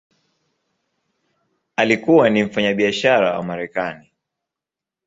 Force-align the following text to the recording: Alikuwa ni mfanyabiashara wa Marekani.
Alikuwa 1.75 2.29
ni 2.29 2.43
mfanyabiashara 2.43 3.37
wa 3.37 3.43
Marekani. 3.43 4.11